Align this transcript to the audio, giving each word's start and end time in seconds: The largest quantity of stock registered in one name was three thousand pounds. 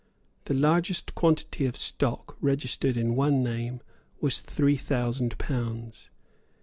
The 0.45 0.55
largest 0.55 1.13
quantity 1.13 1.67
of 1.67 1.77
stock 1.77 2.35
registered 2.41 2.97
in 2.97 3.15
one 3.15 3.43
name 3.43 3.81
was 4.19 4.39
three 4.41 4.75
thousand 4.75 5.37
pounds. 5.37 6.09